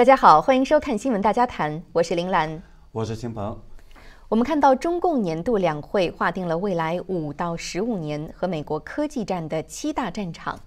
[0.00, 3.60] 大家好，欢迎收看《新闻大家谈》，我是林兰，我是秦鹏。
[4.30, 10.58] 我们看到中共年度两会划定了未来五到十五年和美国科技战的七大战场。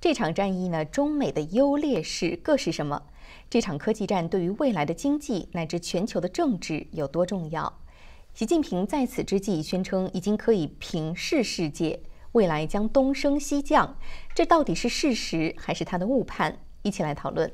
[0.00, 3.02] 这场战役呢，中美的优劣势各是什么？
[3.50, 7.80] 这场科技战对于未来的经济乃至全球的政治有多重要？
[8.34, 11.98] 习近平在此之际宣称，已经可以平视世界，
[12.30, 13.96] 未来将东升西降，
[14.32, 16.60] 这到底是事实还是他的误判？
[16.82, 17.50] 一起来讨论。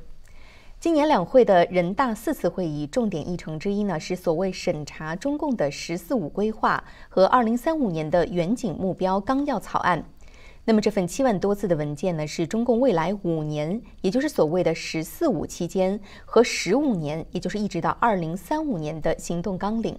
[0.82, 10.05] 今年两会的人大四次会议重点议程之一呢，是所谓审查中共的“十四五”规划和二零三五年的远景目标纲要草案。
[10.64, 19.97] 那么这份七万多字的文件呢，是中共未来五年，也就是所谓的“十四五”期间和十五年，也就是一直到二零三五年的行动纲领。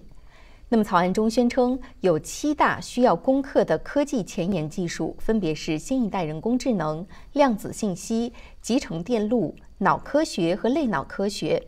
[0.70, 11.62] 那么草案中宣称有七大需要攻克的科技前沿技术，分别是新一代人工智能、量子信息、集成电路、脑科学和类脑科学、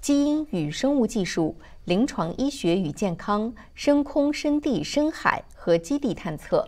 [0.00, 6.66] 基因与生物技术、临床医学与健康、深空、深地、深海和基地探测。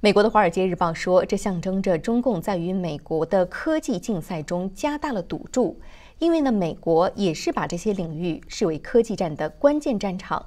[0.00, 5.80] 美国的《华尔街日报》说，这象征着中共在与美国的科技竞赛中加大了赌注，
[6.20, 10.44] 因为呢，美国也是把这些领域视为科技战的关键战场。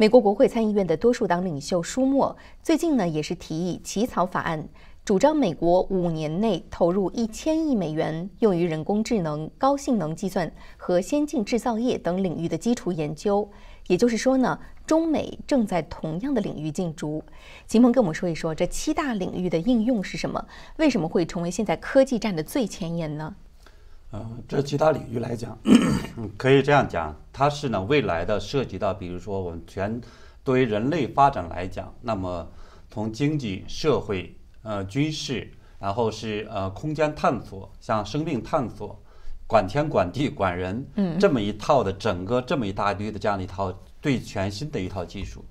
[0.00, 4.68] 美国国会参议院的多数党领袖舒默最近呢，也是提议起草法案，
[5.04, 13.50] 主张美国五年内投入一千亿美元，用于人工智能、高性能计算和先进制造业等领域的基础研究。
[13.88, 17.20] 也就是说呢，中美正在同样的领域竞逐。
[17.66, 20.46] 秦鹏跟我们说一说这七大领域的应用是什么？
[20.76, 23.34] 为什么会成为现在科技战的最前沿呢？
[24.10, 25.58] 呃，这其他领域来讲，
[26.38, 30.00] 可以这样讲，它是呢未来的涉及到，比如说我们全
[30.42, 32.48] 对于人类发展来讲，那么
[32.90, 38.98] 从经济社会、呃军事，然后是呃空间探索，像生命探索、
[39.46, 43.70] 管天管地管人，嗯，这么一套的整个这么一大堆的这样的一套
[44.00, 45.44] 最全新的一套技术，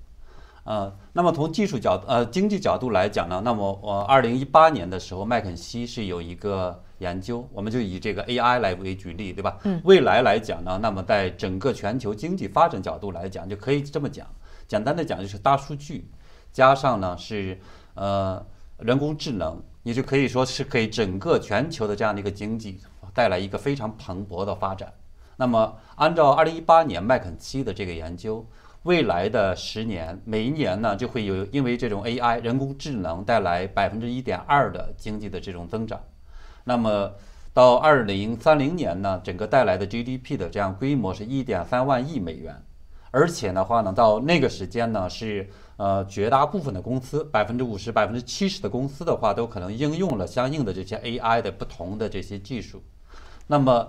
[0.68, 6.84] 呃，那么从技术角呃经济角度来讲呢，那么我二零一八年的时候，麦肯锡是有一个。
[6.98, 9.56] 研究，我们就以这个 AI 来为举例，对吧？
[9.62, 9.80] 嗯。
[9.84, 14.26] 未来来讲呢，那么在整个全球经济发展角度来讲，就可以这么讲。
[14.66, 16.10] 简单的讲，就是大数据
[16.52, 17.56] 加上呢是
[17.94, 18.44] 呃
[18.78, 22.80] 人工智能，你就可以说是给整个全球的这样的一个经济
[23.14, 24.92] 带来一个非常蓬勃的发展。
[25.36, 28.44] 那么按照二零一八年麦肯锡的这个研究，
[28.84, 36.00] 未来的十年，每一年呢就会有因为这种 AI 人工智能带来百分之一点二的经济的这种增长。
[36.64, 37.12] 那么，
[37.52, 42.62] 到二零三零年呢，整个带来的 GDP 的这样规模是一点三万亿美元，
[43.10, 52.82] 而且的话呢，到那个时间呢，是呃绝大部分的公司，百分之五十、百分之七十的公司的话，都可能应用了相应的这些 AI 的不同的这些技术。
[53.46, 53.88] 那么，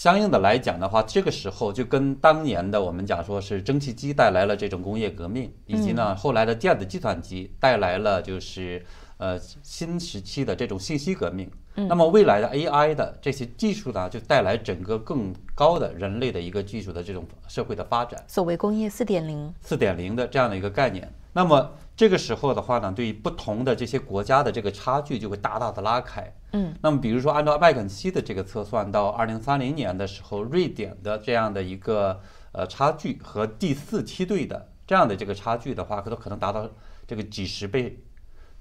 [0.00, 8.82] 相应的来讲的话，这个时候就跟当年的我们讲说是蒸汽机带来了这种工业革命，以及呢后来的电子计算机带来了就是
[9.18, 11.50] 呃新时期的这种信息革命。
[11.74, 18.24] 那么未来的 AI 的这些技术呢，就带来整个更高的人类的一个技术的这种社会的发展。
[18.26, 21.12] 所谓工业四点零，四点零的这样的一个概念。
[21.34, 26.32] 那么这个时候的话呢，对于不同的这些国家的这个差距就会大大的拉开。
[26.52, 26.74] 嗯。
[26.82, 32.20] 那么比如说按照麦肯锡的这个测算，到二零三零年的时候，瑞典的这样的一个
[32.52, 36.68] 呃差距和第四梯队的这样的这个差距的话，可都可能达到
[37.06, 37.98] 这个几十倍。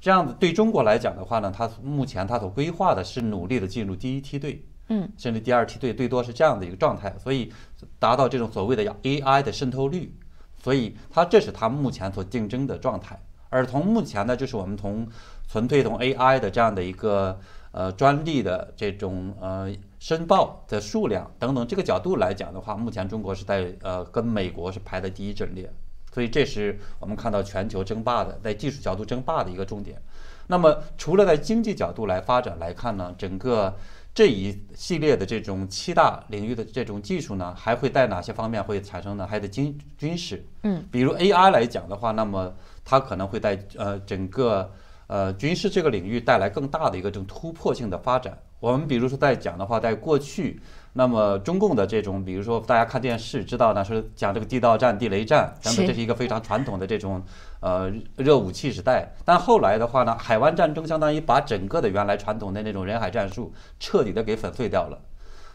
[0.02, 7.52] 这样子对中国来讲的话呢，它目前它所规划的是努力的进入第一梯队，嗯，甚至第二梯队，最多是这样的一个状态，所以
[8.00, 10.16] 达到这种所谓的 AI 的渗透率，
[10.64, 13.20] 所以它这是它目前所竞争的状态。
[13.50, 15.06] 而从目前呢，就是我们从
[15.50, 17.38] 纯粹从 AI 的这样的一个
[17.72, 25.72] 呃专利的这种呃申报的数量等等这个角度来讲的话，目前中国是在呃跟美国是排在第一阵列。
[26.12, 30.02] 所以这是我们看到全球争霸的，在技术角度争霸的一个重点。
[30.48, 33.78] 那么除了在经济角度来发展来看呢，整个
[34.16, 39.28] 这一系列的这种七大领域的这种技术呢，还会在哪些方面会产生呢？
[39.28, 42.52] 还得军军事，嗯，比如 AI 来讲的话，那么
[42.84, 44.72] 它可能会在呃整个
[45.10, 48.38] 呃军事这个领域带来更大的一个这种突破性的发展。
[48.62, 50.62] 我们比如说在讲的话，在过去。
[50.92, 57.24] 那么中共的这种，比如说大家看电视知道呢，是讲这个地道战、地雷战等等，这是一个非常传统的这种
[57.60, 59.08] 呃热武器时代。
[59.24, 65.00] 但后来的话呢，海湾战争相当于把整个的原来传统的那种人海战术彻底的给粉碎掉了。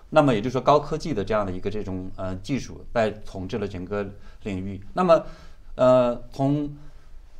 [0.08, 4.06] 那么也就是说，高科技的这样的一个这种呃技术在统治了整个
[4.44, 4.80] 领域。
[4.92, 5.20] 那么
[5.74, 6.72] 呃从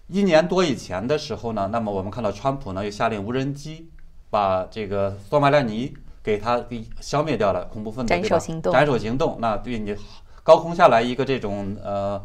[0.08, 3.88] 一年多以前的时候呢，那么我们看到川普呢又下令无人机
[4.30, 5.94] 把这个索马里尼。
[6.24, 9.94] 给它给消灭掉了恐怖分子，斩对吧首行动斩首行动，那对你
[10.42, 12.18] 高空下来一个这种呃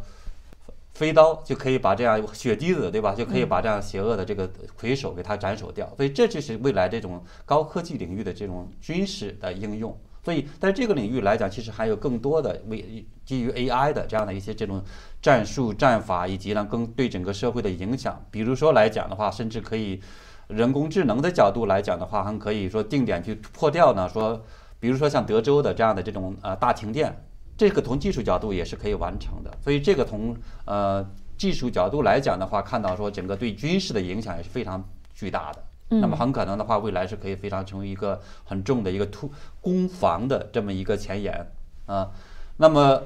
[0.94, 3.14] 飞刀，就可以把这样血滴子，对吧？
[3.14, 5.86] 就可以把这样邪恶的这个魁首给它斩首掉。
[5.98, 9.94] 所以这就是未来这种高科技领域的这种军事的应用。
[10.30, 14.80] 所以在这个领域来讲，其实还有更多的为基于 AI 的这样的一些这种
[15.24, 18.24] 战术战法，以及呢更对整个社会的影响。
[18.30, 20.00] 比如说来讲的话，甚至可以
[20.48, 24.08] 人工智能的角度来讲的话，还可以说定点去破掉呢。
[24.08, 24.40] 说，
[24.80, 27.26] 比如说像德州的这样的这种呃大停电，
[27.58, 29.52] 这个从技术角度也是可以完成的。
[29.64, 31.04] 所以这个从呃
[31.40, 35.64] 技术角度来讲的话，看到说整个对军事的影响也是非常巨大的。
[35.92, 41.48] 那么很可能的话，未来是可以非常成为一个很重的一个突攻防的这么一个前沿
[41.88, 42.12] 啊。
[42.58, 43.02] 那么，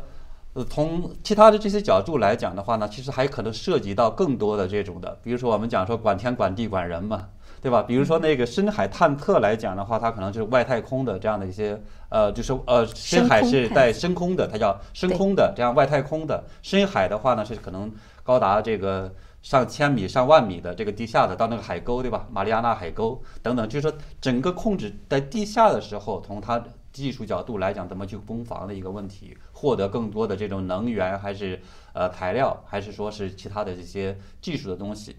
[0.51, 7.29] 呃，从其他的这些角度来讲的话呢，其实还可能涉及到更多的这种的，比如说我们讲说管天管地管人嘛，
[7.61, 7.81] 对吧？
[7.83, 16.43] 比如说那个深海探测来讲的话，它可能就是外太空的这样的一些呃，就是呃，深海是在深空的，它叫深空的这样外太空的。
[16.61, 17.89] 深海的话呢，是可能
[18.23, 19.13] 高达这个。
[19.43, 22.25] 上千米、上万米的这个地下的到那个海沟，对吧？
[22.31, 26.63] 马里亚纳海沟等等，就是说整个控制在地下的时候，从它
[26.93, 31.61] 技术角度来讲，怎么去攻防的一个问题，获得更多的这种能源，还是
[31.91, 35.17] 呃材料，还是说是其他的这些技术的东西。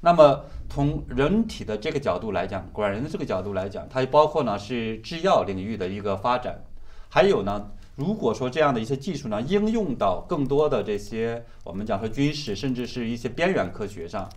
[0.00, 6.62] 那么从人体的这个角度来讲，管人的这个角度来讲，它包括呢是制药领域的一个发展，
[7.08, 7.70] 还有呢。
[7.96, 14.28] 如果说这样的一些技术呢，应用到更多的这些我们讲说军事，甚至是一些边缘科学上，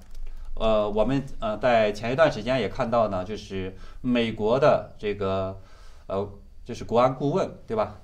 [0.56, 5.60] 呃，我们呃在前一段时间也看到呢，就是美国的这个
[6.08, 6.26] 呃
[6.64, 8.00] 就是国安顾问对吧，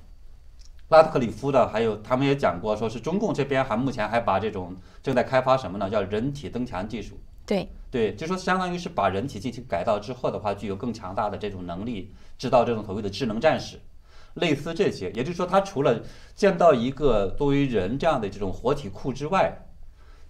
[0.89, 5.89] 拉特克里夫的，还有他们也讲过，说是中共这边还目前还把这种正在开发什么呢？
[5.89, 7.17] 叫人体增强技术。
[7.45, 13.79] 对对，就说相当于是把人体进行改造之后的话，具有更强大的这种能力，制造这种所谓的智能战士。
[14.35, 16.01] 类似这些，也就是说，他除了
[16.33, 19.65] 建到一个作为人这样的这种活体库之外，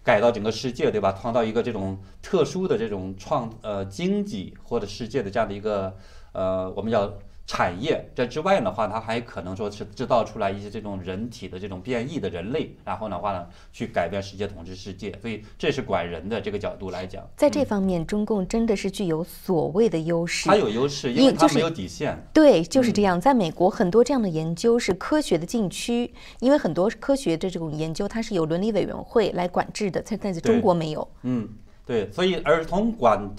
[0.03, 1.11] 改造整个世界，对吧？
[1.11, 5.95] 创造一个这种特殊的这种创呃经济或者世界的这样的一个
[6.31, 7.13] 呃，我们叫。
[7.47, 15.15] 产业这之外的话，它还可能说是制造出来一些这种人体的这种变异的人类，然后的话呢，去改变世界、统治世界。
[15.21, 20.49] 所以这是管人的这个角度来讲，在这方面，中共真的是具有所谓的优势。
[20.49, 22.17] 它有优势，因为它没有底线。
[22.33, 23.21] 对，就是这样。
[23.21, 31.07] 在美国，很多这样的研究是科学的禁区，因为很多科学的这种研究，它是有伦理委员会来管制的，在但是中国没有。
[31.21, 31.47] 嗯，
[31.85, 32.11] 对。
[32.11, 33.29] 所以儿童管。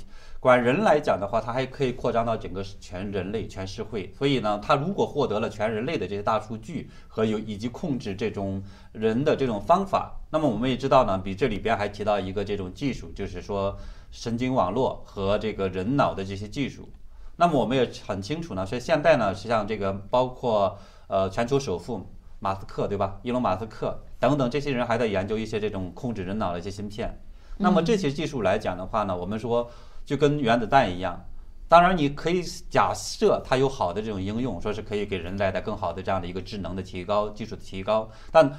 [0.46, 4.12] 管人来讲的话，它还可以扩张到整个全人类、全社会。
[4.16, 8.62] 所以呢，它如果获得了全人类的这些大数据和有以及控制这种
[8.92, 13.76] 人的这种方法，那么我们也知道呢，比这里边还提到一个这种技术，就是说
[14.12, 16.88] 神经网络和这个人脑的这些技术。
[17.34, 20.78] 那么我们也很清楚呢，所以现在呢，实际上这个包括
[21.08, 22.06] 呃全球首富
[22.38, 23.18] 马斯克，对吧？
[23.24, 27.20] 伊隆马斯克等等这些人还在研究一些这种控制人脑的一些芯片。
[27.58, 29.68] 那么这些技术来讲的话呢，我们说。
[30.06, 31.22] 就跟原子弹一样，
[31.68, 38.08] 当然你可以假设它有好的这种应用，说是可以给人带来更好的这样的一个智能的提高、技术的提高。
[38.30, 38.50] 但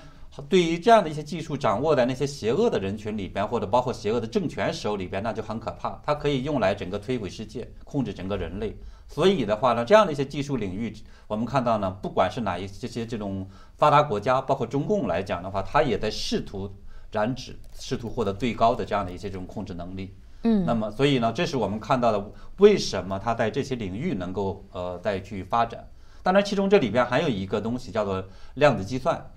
[0.49, 5.99] 对于这样的一些技术掌握在那些邪恶的人群里边，或者包括邪恶的政权手里边，那就很可怕。
[6.05, 8.77] 它可以用来整个摧毁世界、控制整个人类。
[9.07, 10.93] 所以的话呢，这样的一些技术领域，
[11.27, 16.69] 我们看到呢，不管是哪一这些这种发达国家，包括中共来讲的话，它也在试图
[17.09, 20.13] 染指，试图获得最高的这样的一些这种控制能力。
[20.43, 25.87] 嗯，那么所以呢，这是我们看到的为什么它在这些领域能够呃再去发展。
[26.23, 28.23] 当然，其中这里边还有一个东西叫做
[28.55, 29.31] 量子计算，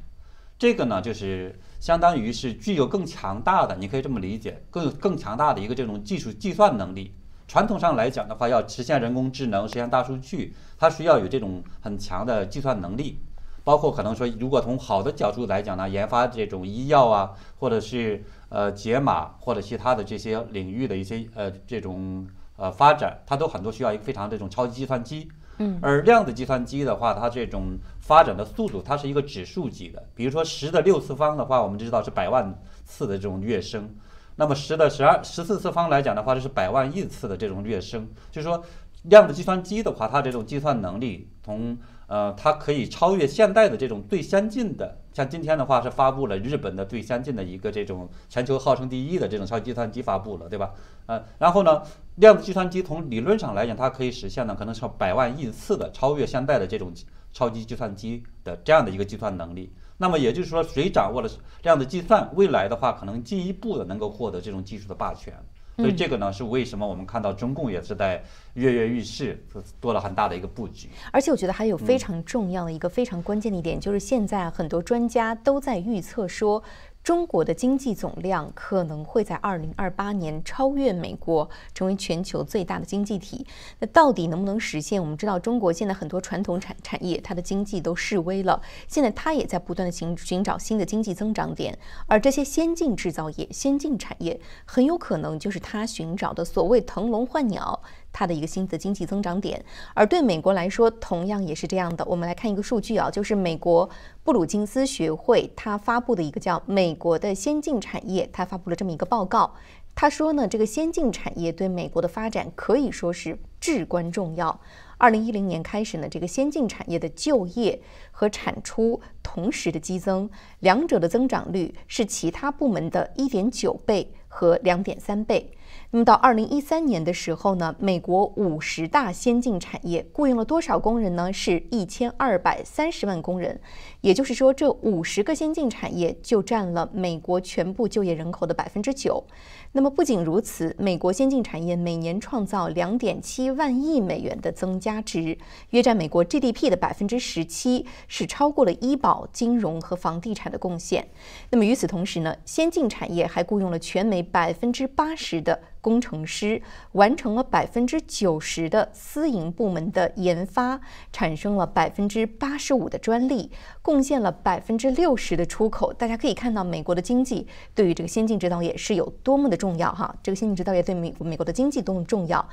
[0.58, 7.14] 这个呢就是相当于是具有更强大的，你可以这么理解，更更强大的一个这种技术计算能力。
[7.48, 13.20] 传统上来讲的话，要实现人工智能、实现大数据，它需要有这种很强的计算能力。
[13.62, 25.26] 包括可能说，如果从好的角度来讲呢，研发这种医药啊，或者是呃解码或者其他的这些领域的一些呃这种呃发展，它都很多需要一个非常这种超级计算机。
[25.56, 25.78] 嗯。
[25.80, 30.06] 而量子计算机的话，它这种发展的速度，它是一个指数级的。
[30.14, 32.54] 比如说十的六次方的话，我们知道是百万
[32.84, 33.88] 次的这种跃升。
[34.36, 38.08] 那么十的十二十四次方来讲的话，这是百万亿次的这种跃升。
[38.30, 38.62] 就是说，
[39.02, 41.76] 量子计算机的话，它这种计算能力从
[42.10, 50.72] 呃，它可以超越现代的这种最先进的，像今天的话是发布了日本的最先进的一个这种全球号称第一的这种超级计算机发布了，对吧？
[51.06, 51.80] 呃，然后呢，
[52.16, 56.92] 量子计算机从理论上来讲，它可以实现呢，可能是百万亿次的超越现代的这种
[57.32, 59.72] 超级计算机的这样的一个计算能力。
[59.96, 61.30] 那么也就是说，谁掌握了
[61.62, 65.32] 量子计算，未来的话可能进一步的能够获得这种技术的霸权。
[65.80, 68.22] 所以这个呢是为什么我们看到中共也是在
[68.54, 69.42] 跃跃欲试，
[69.80, 70.88] 做了很大的一个布局。
[71.10, 76.62] 而且我觉得还有非常重要的一个非常关键的一点，就是现在很多专家都在预测说。
[77.02, 83.46] 中国的经济总量可能会在二零二八年超越美国，成为全球最大的经济体。
[83.78, 85.00] 那到底能不能实现？
[85.00, 88.60] 我们知道，中国现在很多传统产产业，它的经济都式微了。
[88.86, 97.82] 现在它也在不断的寻寻找新的经济增长点，而这些先进制造业、先进产业，很有可能就是它寻找的所谓腾笼换鸟。
[98.12, 99.64] 它的一个新的经济增长点，
[99.94, 102.04] 而对美国来说，同样也是这样的。
[102.06, 103.88] 我们来看一个数据啊，就是美国
[104.24, 109.54] 布鲁金斯学会它发布的一个叫《美国的先进产业》，它发布了这么一个报告。
[109.94, 114.60] 他说呢，这个先进产业对美国的发展可以说是至关重要。
[114.96, 125.50] 二零一零年开始呢，这个先进产业的就业和产出同时的激增，两者的增长率是其他部门的一点九倍和两点三倍。
[125.92, 131.32] 那么到二零一三年的时候呢，美国五十大先进产业雇佣了多少工人呢？
[131.32, 133.60] 是一千二百三十万工人，
[134.00, 139.24] 也就是说，这五十个先进产业就占了美国全部就业人口的百分之九。
[139.72, 145.36] 那么不仅如此，美国先进产业每年创造两点七万亿美元的增加值，
[145.70, 151.08] 约占美国 GDP 的百分之十七，是超过了医保、金融和房地产的贡献。
[151.50, 155.60] 那么与此同时呢，先进产业还雇佣了全美百分之八十的。
[155.80, 156.60] 工程师
[156.92, 160.80] 完成了百分之九十的私营部门的研发，
[161.12, 163.50] 产生了百分之八十五的专利，
[163.82, 165.92] 贡献了百分之六十的出口。
[165.92, 170.14] 大家可以看到，美国的经济对于这个先进制造业是有多么的重要哈！
[170.22, 172.46] 这个先进制造业对美美国的经济多么重要。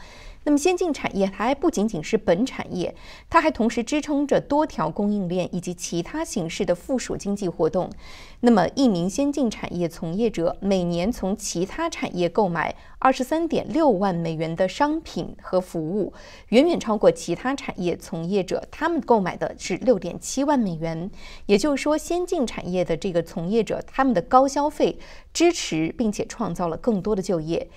[0.47, 2.95] 那么，先进产业还不仅仅是本产业，
[3.29, 7.91] 它还同时支撑着多条供应链以及其他形式的附属经济活动。
[8.39, 16.13] 那么，一名先进产业从业者每年从其他产业购买二十三点六万美元的商品和服务，
[16.47, 21.11] 远远超过其他产业从业者他们购买的是六点七万美元。
[21.47, 24.97] 也就是说，先进产业的这个从业者他们的高消费
[25.33, 27.69] 支持并且创造了更多的就业。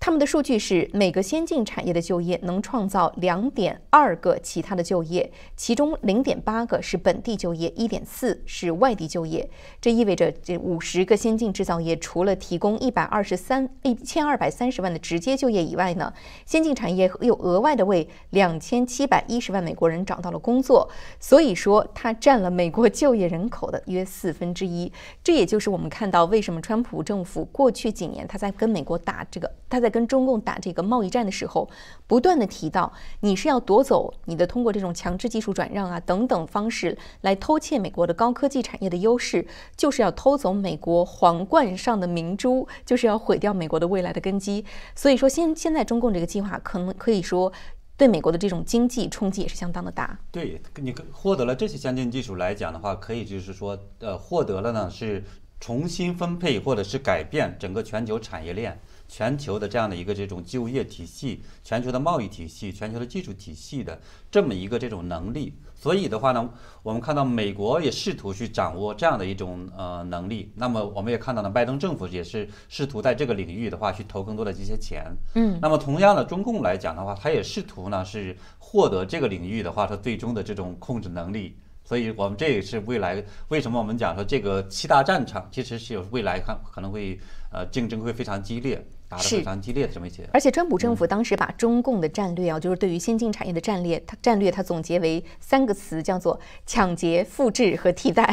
[0.00, 9.46] 他们的数据是，每个先进产业的就业能创造两点二个其他的就业，其中零点八个是本地就业，一点四是外地就业。
[9.78, 16.10] 这意味着，这五十个先进制造业除了提供一百二十三一千二百三十万的直接就业以外呢，
[16.46, 20.88] 先进产业又额外的为两千七百一十万美国人找到了工作。
[21.18, 24.90] 所以说，它占了美国就业人口的约四分之一。
[25.22, 29.89] 这也就是我们看到为什么川普政府过去几年他在跟美国打这个，他在。
[29.90, 31.68] 跟中共打这个贸易战的时候，
[32.06, 44.64] 不断的提到你是要夺走你的通过这种强制技术转让啊等等方式来偷窃美国的高科技产业的优势，就是要偷走美国皇冠上的明珠，就是要毁掉美国的未来的根基。
[44.94, 47.52] 所以说，现现在中共这个计划可能可以说
[47.96, 50.18] 对美国的这种经济冲击也是相当的大。
[50.30, 55.22] 对你获得了这些先进技术来讲的话，可以就是说，呃，获得了呢是
[55.60, 58.80] 重新分配或者是改变整个全球产业链。
[59.10, 64.00] 全球的这样的一个这种就业体系、全球的贸易体系、全球的技术体系的
[64.30, 66.48] 这么一个这种能力，所以的话呢，
[66.84, 70.52] 我们看到美国也试图去掌握这样的一种呃能力。
[70.54, 75.04] 那么我们也看到呢，拜登政府也是试图在这个领域的话去投更多的这些钱。
[75.34, 81.56] 嗯，那么同样的，中共来讲的话，他也试图呢是获得这个领域的话，它最终的这种控制能力。
[81.82, 87.18] 所以我们这也是未来为什么我们讲说这个七大战场其实是有未来看可能会
[87.50, 88.86] 呃竞争会非常激烈。
[89.10, 98.32] 打得非常激烈的这么一些，而且川普政府当时把中共的战略啊，就是对于先进产业的战略，它战略它总结为三个词，叫做抢劫、复制和替代。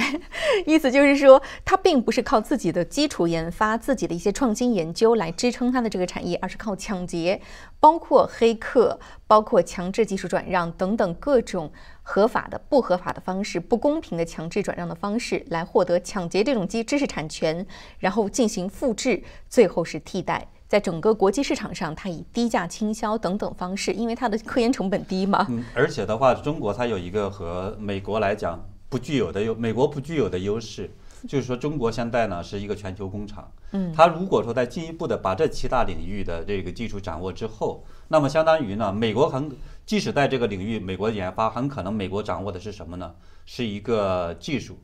[0.68, 7.42] 意思就是说，它并不是靠自己的基础研发、自己的一些创新研究来支撑它的这个产业，而是靠抢劫，
[7.80, 11.72] 包括黑客、包括强制技术转让等等各种
[12.04, 17.66] 合法的、不合法的方式、不公平的强制转让的方式来获得抢劫这种基知识产权，
[17.98, 20.48] 然后进行复制，最后是替代。
[20.68, 25.46] 在整个国际市场上，它以低价倾销等等方式，因为它的科研成本低嘛。
[25.50, 30.92] 嗯，而且的话，中国它有一个和美国来讲不具有的优，美国不具有的优势，
[31.26, 33.50] 就是说中国现在呢是一个全球工厂。
[33.72, 39.50] 嗯，它如果说在进一步的把这七大领域的这个技术掌握之后，那么相当于呢，美国很
[39.86, 43.16] 即使在这个领域，美国研发很可能美国掌握的是什么呢？
[43.46, 44.78] 是一个技术。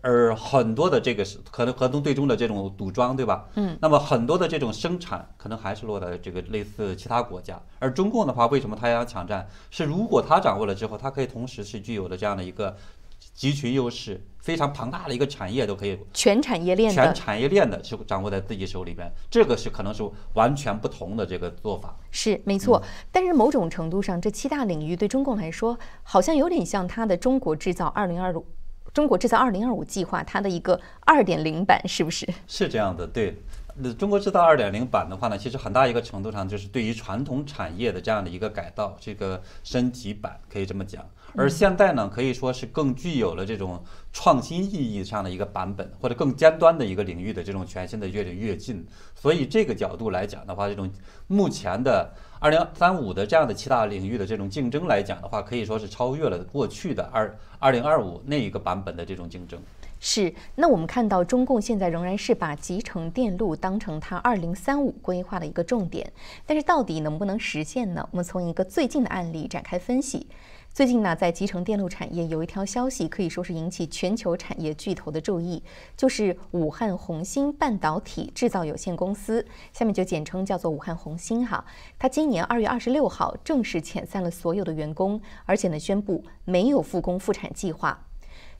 [0.00, 3.48] 而很多的这个是可能合同最终的这种组装，对吧？
[3.54, 7.60] 嗯，那么很多的这种生产可能还是落在这个类似其他国家。
[7.78, 9.46] 而中共的话，为什么他要抢占？
[9.70, 12.76] 是如果他掌握了之后，他可以同时是具有的这样的一个
[13.34, 14.24] 集群优势。
[14.46, 21.96] 非常庞大的一个产业都可以全产业链全产业链的是掌握在自己手里边，这个是可能是完全不同的这个做法。
[22.12, 28.46] 是没错，但是某种程度上，这七大领域对中共来说，好像有点像它的“中国制造二零二五”。
[28.96, 32.26] 中国制造二零二五计划，它的一个二点零版，是不是？
[32.46, 33.36] 是这样的，对。
[33.74, 41.04] 那中国制造二点零版的话呢，其实很大一个程度上就是对于传统产业的这样的一个改造，这个升级版可以这么讲。
[41.36, 48.86] 而现在呢，可以说是更具有了这种创新意义上的一个版本，或者更尖端的一个领域的这种全新的越领越进。
[49.14, 50.90] 所以这个角度来讲的话，这种
[51.26, 59.60] 目前的二零三五的这样的七大领域的这种竞争来讲的话，可以说是超越了过去的二二零二五那一个版本的这种竞争。
[59.98, 66.10] 是，那我们看到中共现在仍然是把集成电路当成它二零三五规划的一个重点，
[66.44, 68.06] 但是到底能不能实现呢？
[68.10, 70.26] 我们从一个最近的案例展开分析。
[70.76, 75.62] 最近呢，在集成电路产业有一条消息，可以说是引起全球产业巨头的注意，
[75.96, 79.42] 就是武汉红星半导体制造有限公司，
[79.72, 81.64] 下面就简称叫做武汉红星哈。
[81.98, 88.06] 它今年二月二十六号正式遣散了所有的员工，而且呢，宣布没有复工复产计划。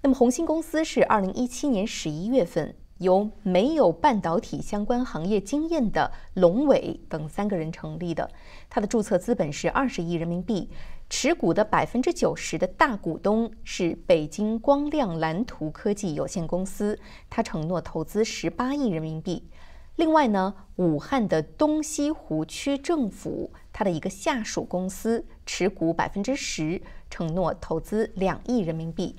[0.00, 8.30] 那么，红星公司是二零一七年十一月份由没有半导体相关行业经验的龙伟等三个人成立的。
[8.70, 10.70] 它的注册资本是二十亿人民币，
[11.08, 16.98] 持股的百分之九十的大股东是北京光亮蓝图科技有限公司，
[17.30, 19.48] 它承诺投资十八亿人民币。
[19.94, 29.16] 另外呢，武汉的东西湖区政府它的一个下属公司持股百分之十，承诺投资两亿人民币。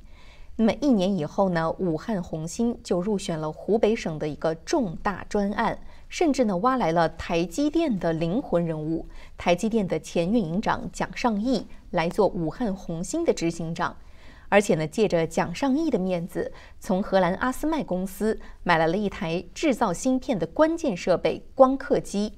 [0.58, 5.80] 那么一年以后呢，武汉红星就入选了湖北省的一个重大专案，
[6.10, 13.96] 甚至呢挖来了台积电的灵魂人物，台积电的前运营长蒋尚义来做武汉红星的执行长，
[14.50, 22.34] 而且呢借着蒋尚义的面子，从荷兰阿斯麦公司买来了一台制造芯片的关键设备光刻机。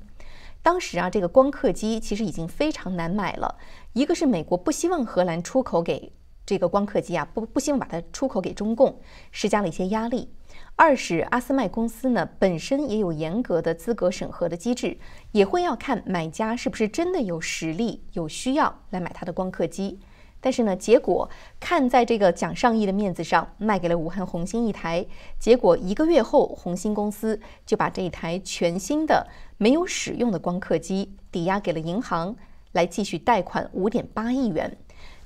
[0.61, 3.57] 当时啊，这个光刻机其实已经非常难买了，
[3.93, 6.11] 一个是美国不希望荷兰出口给。
[6.45, 8.99] 这个光刻机啊，不不希望把它出口给中共，
[9.31, 10.33] 施加了一些压力。
[10.81, 14.97] 二是阿斯麦公司呢，本身也有严格的资格审核的机制，
[15.33, 19.99] 也会要看买家是不是真的有实力、有需要来买它的光刻机。
[20.39, 25.05] 但是呢，结果看在这个蒋尚义的面子上，卖给了武汉红星一台。
[25.37, 32.33] 结果一个月后，红星公司就把这一台全新的、没有使用的光刻机抵押给了银行，
[32.71, 34.77] 来继续贷款五点八亿元。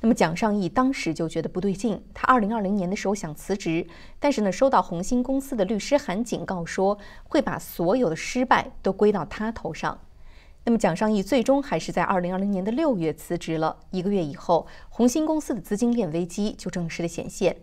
[0.03, 3.87] 那么蒋尚义当时就觉得不对劲，他二零二零年的时候想辞职，
[4.19, 9.97] 但是呢，收到红星公司的律师函警告说会把所有的失败都归到他头上。
[10.65, 13.77] 那么蒋尚义最终还是在二零二零年的六月辞职了。
[13.91, 17.55] 一个月以后，红星公司的资金链危机就正式的显现，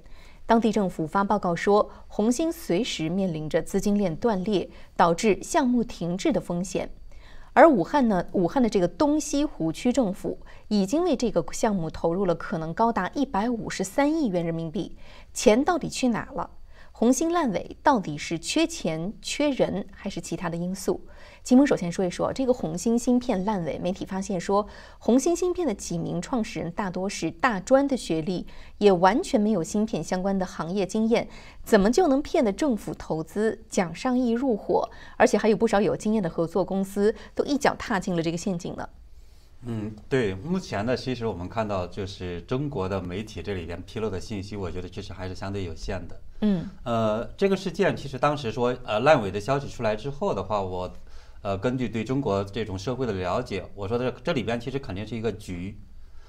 [0.47, 6.91] 当地政府发报告说，红星随时面临着资金链断裂，导致项目停滞的风险。
[7.53, 8.25] 而武汉呢？
[8.33, 14.97] 武汉的这个东西湖区政府已经为这个项目投入了可能高达一百五十三亿元人民币，
[15.35, 16.51] 钱到底去哪了？
[16.93, 21.01] 红星烂尾到底是缺钱、缺人，还是其他的因素？
[21.43, 23.79] 金鹏首先说一说这个红星芯片烂尾。
[23.79, 24.67] 媒体发现说，
[24.99, 28.47] 红星芯片的几名创始人大多是大专的学历，
[28.79, 31.29] 也完全没有芯片相关的行业经验，
[31.65, 38.89] 怎么就能骗得政府投资、蒋尚义入伙，而且还有不少有经验的合作公司都一脚踏进了这个陷阱呢？
[39.67, 46.21] 嗯，对，目前呢，其实我们看到就是中国的媒体这里边披露的信息，我觉得其实还是相对有限的。
[46.41, 50.91] 嗯，呃，这个事件其实当时说呃烂尾的消息出来之后的话，我
[51.43, 55.79] 呃根据对中国这种社会的了解，我说的这里边其实肯定是一个局，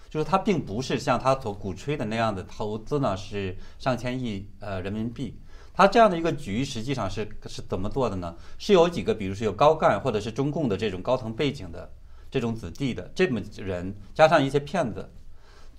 [0.10, 5.39] 就是它并不是像他所鼓吹的那样的投资呢是上千亿呃人民币，
[5.74, 8.36] 它这样的一个局实际上是是怎么做的呢？
[8.58, 11.91] 是有几个，比如说有高干或者是中共的这种高层背景的。
[12.34, 15.12] 这种子弟的这么人，加上一些骗子，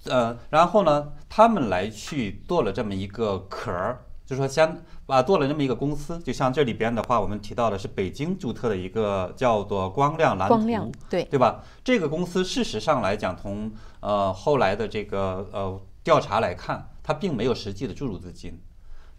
[0.04, 11.62] 呃，然后呢，他们来去做了这么一个壳儿，就说先啊做了这么一个公司，就像这里边的话，我们提到的是北京注册的一个叫做光亮蓝图，对对吧？
[11.85, 18.61] 这个公司事实上来讲，从呃后来的这个呃调查来看，它并没有实际的注入资金，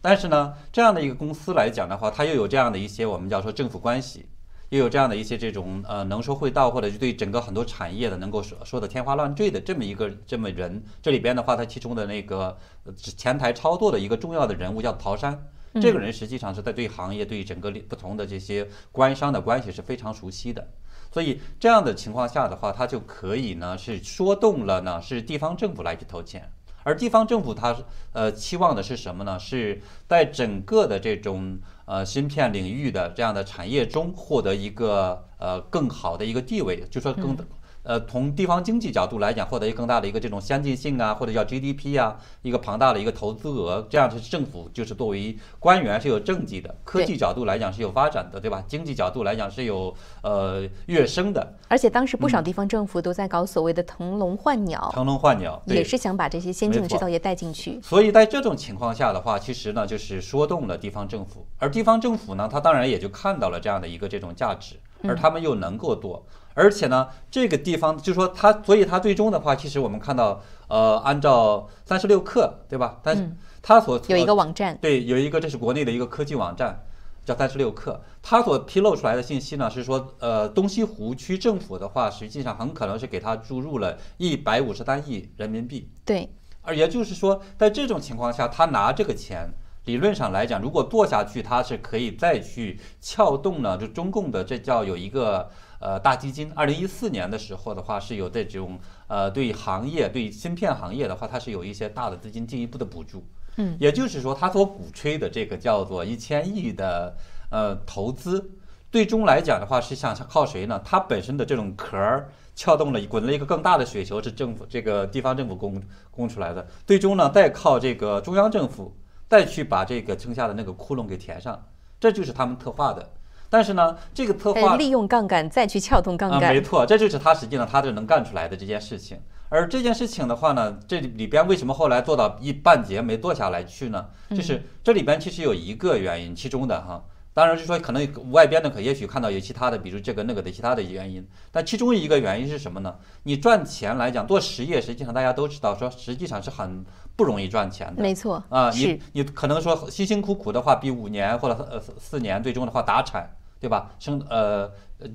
[0.02, 4.26] 但是呢，这样的一个公司来讲的话，它又有这样的一些我们叫说政府关系。
[4.74, 12.58] 又有这样的一些这种呃能说会道，或者是对整个很多产业的能够说说的天花乱坠的这么一个这么人，这里边的话，他其中的那个
[12.96, 15.48] 前台操作的一个重要的人物叫陶山，
[15.80, 20.68] 这个人实际上是在对行业对整个不同的这些官商的关系是非常熟悉的，
[21.12, 26.52] 所以这样的情况下的话，他就可以呢是说动了呢是地方政府来去投钱，
[26.84, 27.76] 而地方政府它
[28.12, 29.40] 呃期望的是什么呢？
[29.40, 37.36] 是在整个的这种呃芯片领域的这样的产业中获得一个呃更好的一个地位，就说更。
[37.84, 48.64] 呃，从地方经济角度来讲，获得一个更大的一个这种先进性啊，或者叫 GDP 啊，一个庞大的一个投资额，这样是政府就是作为官员是有政绩的，科技角度来讲是有发展的，对吧？
[48.68, 51.46] 经济角度来讲是有呃跃升的。
[51.68, 57.82] 而且当时不少地方政府都在搞所谓的腾笼换鸟，腾笼换鸟也是想把这些先进的制造业带进去。
[57.82, 66.26] 所以在这种情况下的话，其实呢就是说动了地方政府，而地方政府呢，他当然也就看到了这样的一个这种价值，而他们又能够做。
[66.56, 73.00] 而且呢，这个地方就是说它，所以它最终的话，其实我们看到，呃，按照三十六氪，对吧？
[73.02, 76.86] 但是它所有一个网站，对，有一个这是国内的一个科技网站，
[77.26, 77.98] 叫三十六氪。
[78.22, 85.90] 它所披露出来的信息呢，是说，呃，东西湖区政府的话，实际上很可能是给它注入了一百五十三亿人民币。
[86.06, 86.30] 对，
[86.62, 89.50] 而也就是说，在这种情况下，他拿这个钱，
[89.86, 95.50] 理论上来讲，如果做下去，他是可以再去撬动呢，就中共的这叫有一个。
[95.84, 103.22] 呃，大基金二零一四年的时候的话，是有这种呃，对行业、对芯片行业的话，它是有一些大的资金进一步的补助。
[103.58, 107.14] 嗯，也就是说，他所鼓吹的这个叫做一千亿的
[107.52, 108.50] 呃投资，
[108.92, 110.82] 最终来讲的话，是想靠谁呢？
[110.86, 116.66] 它本身的这种壳儿撬动了，滚了一个更大的雪球，是政府这个地方政府供供出来的。
[116.88, 118.96] 最终呢，再靠这个中央政府
[119.28, 121.62] 再去把这个剩下的那个窟窿给填上，
[122.00, 123.12] 这就是他们策划的。
[123.54, 129.20] 但是呢，这个策划利用杠杆再去撬动杠杆，没错，这就是他实际上他就能干出来的这件事情。
[129.48, 134.08] 而这件事情的话呢，这里边为什么后来做到一半截没做下来去呢？
[134.32, 142.96] 就是这里边其实有一个原因，其中的哈，当然就说可能外边的可也许看到有其他的，比如这个那个的其他的原因，但其中一个原因是什么呢？
[143.22, 146.84] 你赚钱来讲做实业，实际上大家都知道说实际上是很
[147.16, 153.30] 不容易赚钱的，没错啊，你你可能说辛辛苦苦的话，比五年或者呃四年最终的话达产。
[153.64, 153.92] 对吧？
[153.98, 154.70] 生呃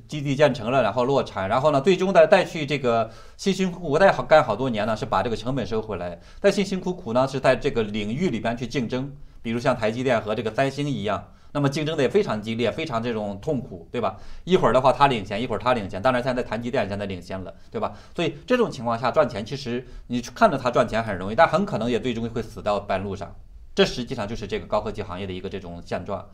[0.08, 6.18] 基地建成了，然后落产，然后呢，最终再再去这个辛辛苦苦再好干好多年呢，是把这个成本收回来。
[6.40, 14.16] 再辛辛苦苦呢，是在这个领域里边去竞争，比如像台积电和这个三星一样，那么竞争的也非常激烈，非常这种痛苦，对吧？
[14.44, 17.92] 一会儿的话他领先，一会儿他领先，当然现在台积电现在领先了，对吧？
[18.16, 23.34] 所以这种情况下赚钱，其实你看着他赚钱很容易，但很可能也最终会死到半路上。
[23.74, 26.26] 这实际上就是这个高科技行业的一个这种现状。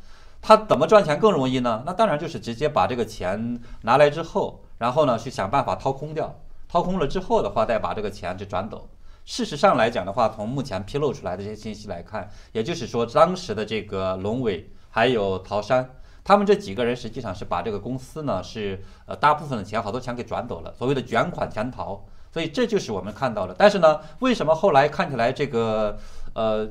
[0.42, 1.82] 他怎么赚钱更容易呢？
[1.86, 8.88] 那当然就是直接把这个钱拿来之后，然后呢去想办法掏空掉，掏空了之后的话，再把这个钱就转走。
[9.24, 15.88] 事实上来讲的话，从目前披露出来的这些信息来看，也就是说，当时的这个龙伟还有陶山，
[16.22, 22.04] 他们这几个人实际上是把这个公司呢是呃大部分的钱，好多钱给转走了，所谓的卷款潜逃。
[22.30, 23.54] 所以这就是我们看到的。
[23.56, 25.98] 但是呢，为什么后来看起来这个
[26.34, 26.68] 呃？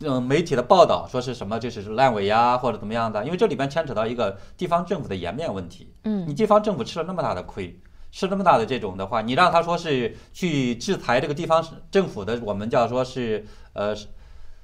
[0.00, 3.24] 嗯，媒体的报道说是什么，就是烂尾呀，或者怎么样的？
[3.24, 5.90] 因为这里边牵扯到一个地方政府的颜面问题。
[6.04, 7.80] 嗯，你地方政府吃了那么大的亏，
[8.12, 13.96] 吃那么大的这种的话，你让他说是去制裁这个地方政府的，我们叫说是呃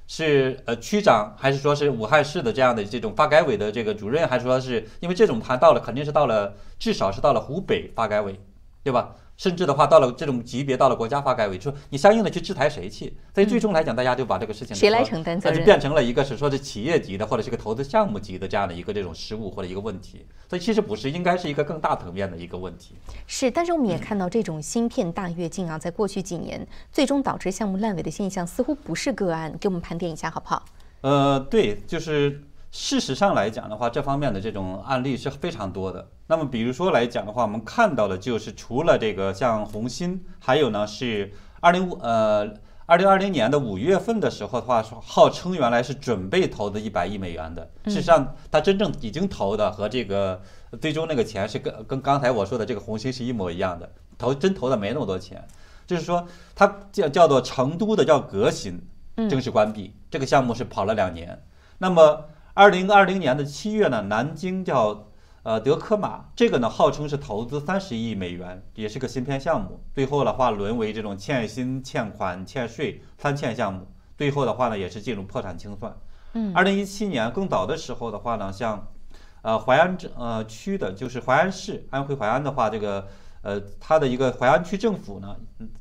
[0.07, 8.39] 是呃区长，还是说是武汉市的这样的这种发改委的这个主任，还是说是因为这种盘到了，肯定是到了至少是到了湖北发改委，
[8.85, 9.15] 对吧？
[9.43, 13.13] 甚至的话，到了这种级别，到了国家发改委，说你相应的去制裁谁去？
[13.35, 20.25] 所以最终来讲，大家就把这个事情谁来承担责任，就变成了一个是说是企业级的，或者是个投资项目级的这样的一个这种失误或者一个问题。
[20.49, 22.95] 所以其实不是，应该是一个更大层面的一个问题。
[23.27, 30.65] 是，但是我们也看到这种芯片大跃进啊，在过去几年最终导致项目烂尾的现象似乎不是个案，给我们盘点一下好不好？
[31.01, 32.41] 呃，对，就是。
[32.73, 36.09] 事实上来讲的话，这方面的这种案例是非常多的。
[36.27, 41.31] 那么，比如说来讲的话，我们看到的就是除了这个像红星，还有呢是
[41.61, 42.51] 二零五呃
[42.87, 47.71] 二零二零年的五月份的时候的话，号称原来是准备投的一百亿美元的。
[47.85, 50.41] 事实上，他真正已经投的和这个
[50.81, 55.47] 最终那个钱是跟跟刚才我说的这个红星是一模一样的，投真投的没那么多钱。
[55.87, 58.81] 就是说，它叫叫做成都的叫革新
[59.29, 61.39] 正式关闭这个项目是跑了两年。
[61.77, 62.25] 那么
[62.55, 65.09] 二零二零年的七月呢，南京叫
[65.43, 69.83] 呃德科玛，这个呢号称是投资三十亿美元，也是个芯片项目。
[69.95, 73.87] 最后的话沦为这种欠薪、欠款、欠税三欠项目，
[74.19, 75.97] 最后的话呢也是进入破产清算。
[76.35, 78.87] 嗯，二零一七年更早的时候的话呢，像
[79.41, 83.09] 呃淮安这呃区的，就是淮安市安徽淮安的话，这个
[83.41, 85.37] 呃它的一个淮安区政府呢，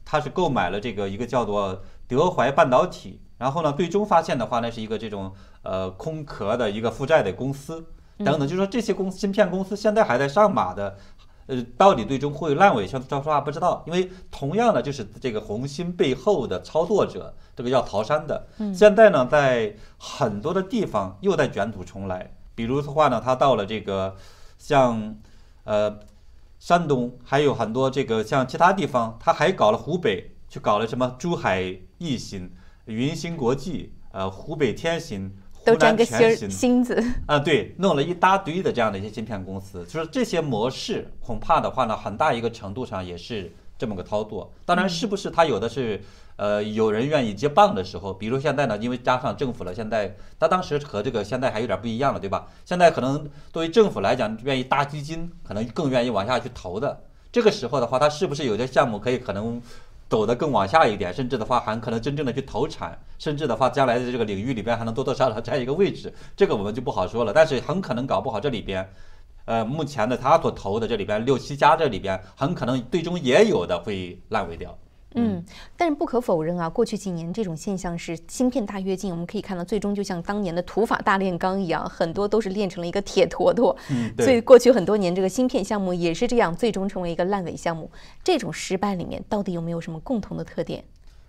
[0.06, 3.20] 它是购买了这个一个叫做德怀半导体。
[3.42, 7.84] 然后呢，最终发现的话，那是一个这种呃空壳的一个负债的公司。
[8.24, 10.96] 等等，就是说这些公芯片公司现在还在上马的，
[11.48, 24.16] 呃，到底最终会烂尾，说说实话不知道，因为同样的就是这个红星背后的操作者，这个叫曹山的，现在呢在很多的地方又在卷土重来，比如的话呢，他到了这个
[24.60, 25.16] 像
[25.64, 25.98] 呃
[26.60, 32.52] 山东，还有很多这个像其他地方，他还搞了湖北，去搞了什么珠海一星、
[32.86, 35.36] 云星国际、呃湖北天星。
[35.64, 44.52] 都沾个芯芯子啊，对，弄了一大堆的这样的一些芯片公司，就是这些模式，恐怕的话呢，很大一个程度上也是这么个操作。
[44.66, 46.02] 当然，是不是他有的是，
[46.36, 52.48] 呃，有人愿意接棒的时候，比如现在呢，因为加上政府了，现在他当时和这个现在还有点不一样了，对吧？
[52.66, 57.04] 现在可能对于政府来讲，愿意搭基金，可能更愿意往下去投的。
[57.32, 59.62] 这个时候的话，他是不是有些项目可以可能？
[60.12, 67.32] 走得更往下一点，甚至的话还可能真正的去投产，甚至的话将来的这个领域里边还能多多少少占一个位置，这个我们就不好说了。
[67.32, 68.86] 但是很可能搞不好这里边，
[69.46, 74.78] 呃，目前的他所投的这里边六七家这里边，很可能最终也有的会烂尾掉。
[75.16, 75.44] 嗯，
[75.76, 83.76] 但是不可否认啊，过去几年这种现象是芯片大跃进，我们可以看到，最终就像当年的土法大炼钢一样，很多都是炼成了一个铁坨坨。
[83.90, 87.90] 嗯，所以过去很多年这个芯片项目也是这样，最终成为一个烂尾项目。
[88.24, 90.84] 这种失败里面到底有没有什么共同的特点？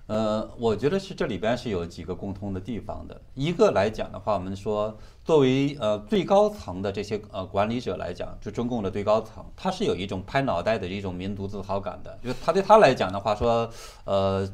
[0.07, 3.19] 呃，我觉得是这里边是有几个共通的地方的。
[3.35, 12.19] 一个来讲的话，我们说作为呃最高层的这些呃管理者来讲，就中共的最高层，他是有一种拍脑袋的一种民族自豪感的。
[12.23, 13.71] 就是他对他来讲的话，说
[14.05, 14.47] 呃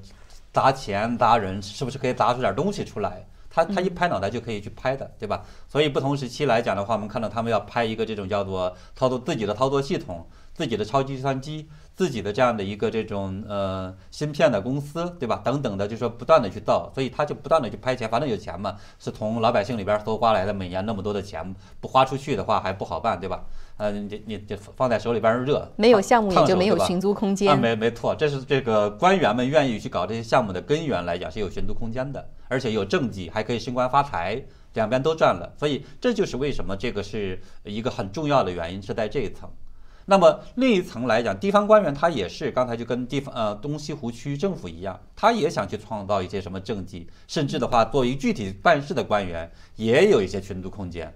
[0.52, 3.26] 砸钱砸人，是不是可以砸出点东西出来？
[3.50, 5.42] 他他一拍脑袋就可以去拍的，对吧？
[5.66, 10.24] 所以不同时期来讲的话，我们看到他们要拍一个这种叫做操作自己的操作系统。
[10.58, 15.40] 自己的超级计算机，自己的这样的一个这种呃芯片的公司，对吧？
[15.44, 23.44] 等等的，就说不断的去造，所以他就不断的去拍钱，反正有钱嘛，是从老百姓里边搜刮来的，每年那么多的钱，不花出去的话还不好办，对吧？
[23.76, 27.52] 呃，你你你放在手里边热，没有项目也就没有寻租空间。
[27.52, 34.42] 啊，没没错，这是这个官员们愿意去搞这些项目的根源来讲是有寻租空间的，而且有政绩，还可以升官发财，
[34.74, 39.48] 两边都赚了，所以这就是为什么这个是一个很重要的原因，是在这一层。
[40.10, 51.14] 那么另一层来讲，地方官员他也是刚才就跟地方呃东西湖区政府一样，他也想去创造一些什么政绩，甚至的话作为具体办事的官员也有一些群租空间，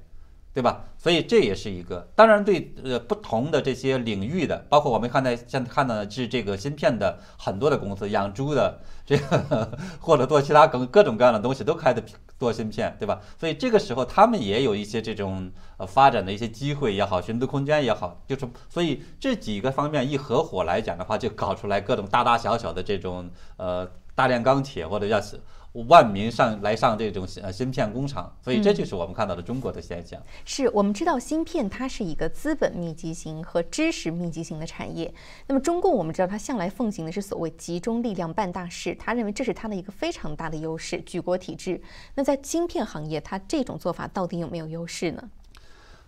[0.55, 0.85] 对吧？
[0.99, 2.09] 所以这也是一个。
[2.15, 12.03] 当然对呃不同的这些领域的，包括我们看在现在看到的是这个芯片的很多的公司，养猪的这个或者做其他各各种各样的东西都开的。
[12.43, 13.21] 做芯片，对吧？
[13.39, 25.41] 所以这个时候他们也有一些这种呃发展的一些机会也好，寻租空间也好，就是所以这几个方面一合伙来讲的话，就搞出来各种大大小小的这种呃大炼钢铁或者叫是。
[25.73, 30.21] 万民上来上这种呃芯片工厂，所以这就是我们看到的中国的现象。
[30.45, 35.13] 是我们知道芯片它是一个资本密集型和知识密集型的产业。
[35.47, 41.81] 那么中共我们知道它向来奉行的是所谓集中力量办大事，他认为这是他的一个非常大的优势，举国体制。
[42.15, 45.31] 那在芯片行业，它这种做法到底有没有优势呢？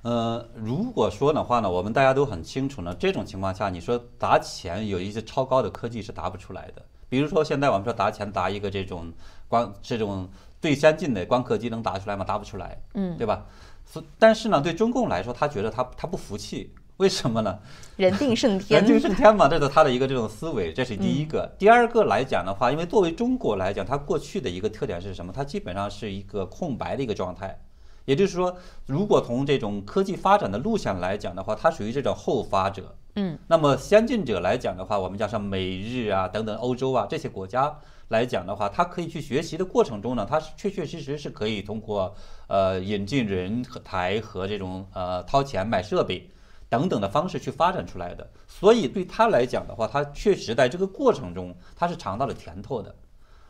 [0.03, 6.83] 呃，如果说的话呢，我们大家都很清楚呢，这种情况下，你说砸钱有一些超高的科技是砸不出来的。
[7.09, 9.11] 比如说现在我们说砸钱砸一个这种。
[9.49, 10.29] 光这种
[10.61, 12.25] 最先进的光刻机能打出来吗？
[12.25, 13.47] 答不出来，嗯，对吧？
[13.85, 17.59] 所但是呢，对中共来说，他觉得他他不服气，为什么呢？
[17.97, 21.55] 人定胜天，人定胜天嘛， 这是他的一个这种思维，这是第一个。
[21.59, 25.33] 第二个来讲的话，因为作为中国来讲，它过去的一个特点是什么？
[25.33, 27.61] 它基本上是一个空白的一个状态，
[28.07, 37.79] 也就是说，如果从这种科技发展的路线来讲的话，它属于这种后发者，嗯，那么先进者来讲的话，我们加上美日啊等等欧洲啊这些国家。
[38.09, 42.15] 来讲的话，他可以去学习的过程中呢，他是确确实实是可以通过
[42.47, 46.31] 呃引进人和台和这种呃掏钱买设备
[46.69, 48.29] 等等的方式去发展出来的。
[48.47, 52.95] 所以对他来讲的话，他确实在这个过程中他是尝到了甜头的。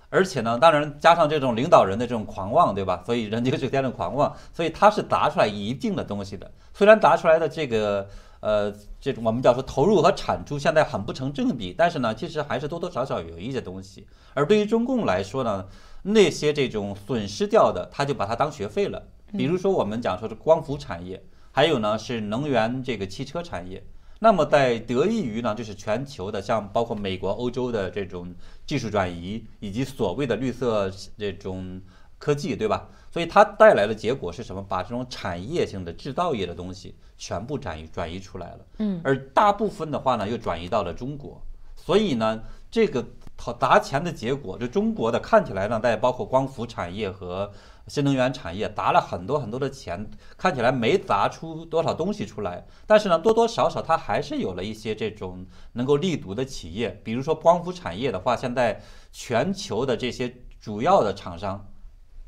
[0.09, 3.03] 而且呢，当然加上这种领导人的这种狂妄，对吧？
[3.05, 6.51] 所以人就是这种狂妄，所以他是砸出来一定的东西的。
[6.73, 8.09] 虽然砸出来的这个。
[8.45, 14.07] 呃，这种我们叫说投入和产出现在很不成正比，但是呢，其实还是多多少少有一些东西。
[14.35, 15.67] 而对于中共来说呢，
[16.03, 19.03] 那些这种损失掉的，他就把它当学费了。
[19.33, 23.83] 比如说我们讲说是光伏产业，还有呢是能源这个汽车产业。
[24.19, 28.35] 那么在得益于呢，就是全球的像包括美国、欧洲的这种
[28.67, 31.81] 技术转移，以及所谓的绿色这种
[32.25, 32.89] 科技，对吧？
[33.11, 34.65] 所以它带来的结果是什么？
[34.67, 41.43] 把这种产业性的制造业的东西全部转移转移出来了，嗯，而大部分的话呢，又转移到了中国。
[41.77, 43.05] 所以呢，这个
[43.37, 47.53] 掏砸钱的结果，就中国的看起来呢，在包括光伏产业和
[47.89, 56.99] 新能源产业砸了很多很多的钱，看起来没砸出多少东西出来，但是呢，多多少少它还是有了一些这种能够立足的企业。
[57.05, 58.81] 比如说光伏产业的话，现在
[59.13, 61.67] 全球的这些主要的厂商，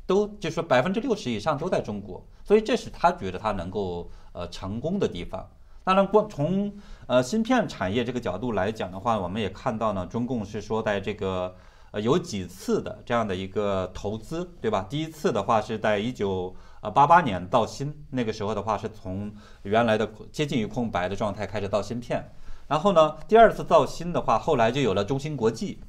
[0.07, 5.47] 都就是说百分之六十以上都在中国，所以这是他觉得他能够呃成功的地方。
[5.83, 6.73] 当然，光从
[7.05, 11.53] 呃芯片产业这个角度来讲的话，我们也看到呢，中共是说在这个。
[11.91, 14.85] 呃，有几次的这样的一个投资，对吧？
[14.89, 22.29] 第一次的话是在一九呃八八年造芯，那个时候的话是从原来的接近于空白的状态开始造芯片。
[22.67, 25.79] 然后呢，第二次造芯的话，后来就有了中芯国际。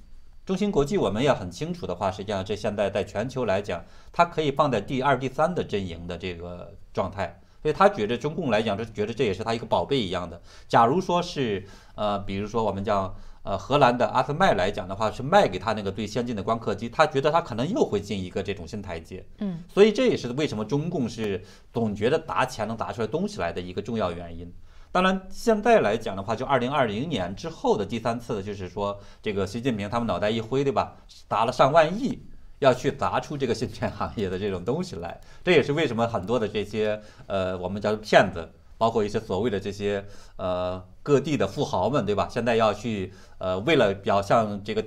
[0.48, 7.38] 中芯国际我们也很清楚的话，实际上这现在在全球来讲，它可以放在第二、第三的阵营的这个状态。
[7.60, 10.40] 所以他觉得中共来讲，就觉得这也是他一个宝贝一样的。
[10.66, 13.14] 假如说是呃，比如说我们叫。
[13.44, 19.24] 呃，荷兰的阿斯麦来讲的话，是卖给他那个最先进的光刻机，他觉得他可能又会进一个这种新台阶。
[19.38, 24.52] 嗯，所以这也是为什么中共是总觉得砸钱能砸出来东西来的一个重要原因。
[24.90, 30.96] 当然，现在来讲的话，就二零二零年之后的第三次，就是说这个习近平他们脑袋一挥，对吧？
[31.28, 32.26] 砸了上万亿
[32.58, 38.48] 要去砸出这个芯片行业的这种东西来，这也是为什么很多的这些呃，我们叫骗子。
[38.80, 40.04] 包括一些所谓的这些
[40.36, 42.28] 呃各地的富豪们，对吧？
[42.30, 44.84] 现在要去呃为了表象这个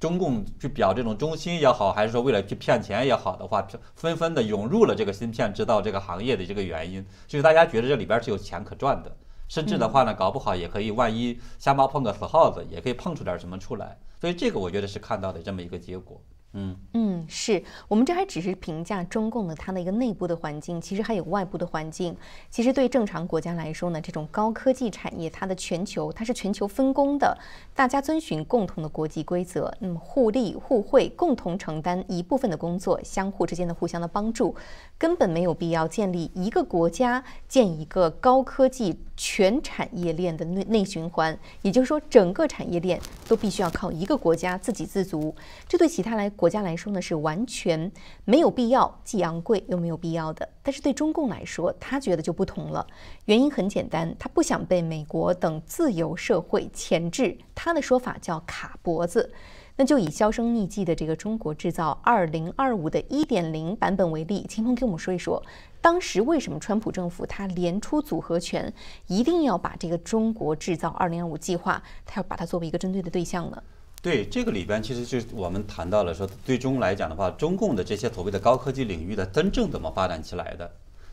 [0.00, 9.14] 中共去表这种忠心也好，还是说为了去骗钱也好的话，纷纷的涌入了这个芯片制造这个行业的这个原因，就是大家觉得这里边是有钱可赚的，
[9.48, 13.98] 甚至的话呢，搞不好也可以万一瞎猫碰个死耗子，也可以碰出点什么出来。
[14.20, 16.20] 所以这个我觉得是看到的这么一个结果。
[16.56, 22.16] 嗯嗯，是我们这还只是评价中共的它的一个内部的环境，其实还有外部的环境。
[22.48, 27.36] 其实对正常国家来说呢，这种高科技产业，它的全球它是全球分工的，
[27.74, 34.54] 大家遵循共同的国际规则，那么互利互惠，共同承担一部分的工作，相互之间的互相的帮助，
[34.96, 41.36] 根本没有必要建立一个国家建一个高科技全产业链的内内循环。
[41.62, 45.34] 也就是说，整个产业链都必须要靠一个国家自给自足。
[45.66, 46.30] 这对其他来。
[46.44, 47.90] 国家来说呢，是完全
[48.26, 50.46] 没有必要，既昂贵又没有必要的。
[50.62, 52.86] 但是对中共来说，他觉得就不同了。
[53.24, 57.38] 原因很简单，他不想被美国等自由社会钳制。
[57.54, 59.32] 他的说法叫卡脖子。
[59.76, 65.42] 那就以销声匿迹的这个中国制造二零二五的一点零版本为例，秦鹏给我们说一说，
[65.80, 68.70] 当时为什么川普政府他连出组合拳，
[69.06, 73.62] 一定要把这个中国制造二零二五计划，他要把它作为一个针对的对象呢？
[74.04, 80.70] 对这个里边，其实就是我们谈到了说，最终来讲的话，中共的这些所谓的高科技领域的真正怎么发展起来的，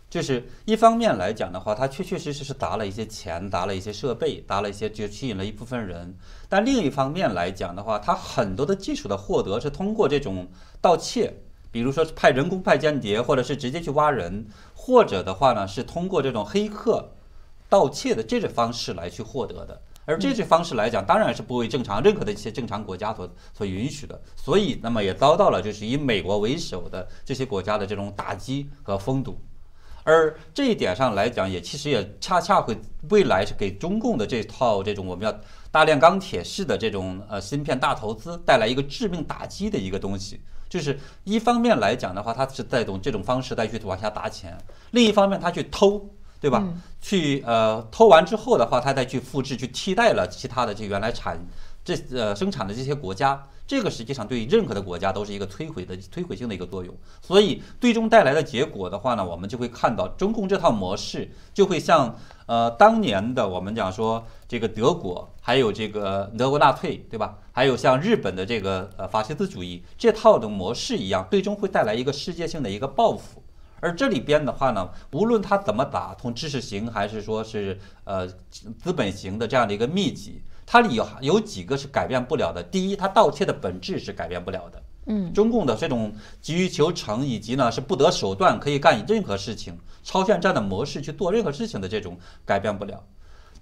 [0.10, 6.14] 就是一方面来讲的话，它确确实实是砸了一些钱，砸了一些设备，砸了一些就吸引了一部分人。
[6.50, 10.50] 但另一方面来讲的话，它很多的技术的获得是通过这种
[10.82, 11.34] 盗窃，
[11.72, 17.10] 比如说派人工派间谍，或者是直接去挖人，或者的话呢是通过这种黑客
[17.70, 19.82] 盗窃的这种方式来去获得的。
[20.06, 29.40] 而这些方式来讲，当然是不为正常任何的一些正常国家所所允许的，所以那么也遭到了就是以美国为首的这些国家的这种打击和封堵。
[30.04, 32.76] 而这一点上来讲，也其实也恰恰会
[33.12, 40.42] 未来是给中共的这套这种我们要大炼钢铁式的这种呃芯片大投资带来一个致命打击的一个东西。
[40.68, 44.54] 就是一方面来讲的话，它是在用这种方式再去往下砸钱；
[44.90, 46.10] 另一方面，它去偷。
[46.42, 46.68] 对吧？
[47.00, 51.40] 去呃偷完之后的话，他再去复制，去替代了其他的这原来产
[51.86, 56.94] 这呃生产的这些国家，这个实际上对任何的国家都是一个摧毁的摧毁性的一个作用。
[57.22, 62.16] 所以最终带来的结果的话呢，我们就会看到中共这套模式就会像
[62.48, 67.38] 呃当年的我们讲说这个德国，还有这个德国纳粹，对吧？
[67.52, 73.41] 还有像日本的这个呃法西斯主义这套的模式一样，最终会带来一个世界性的一个报复。
[73.82, 78.26] 而这里边的话呢，无论他怎么打，从知识型还是说是呃
[78.82, 82.64] 资本型的这样的一个密集，它里有有几个是改变不了的。
[82.64, 84.82] 第一，它盗窃的本质是改变不了的。
[85.08, 93.04] 嗯，中共的这种急于求成，以及呢是不择手段可以干任何事情，超限战的模式去做任何事情的这种改变不了。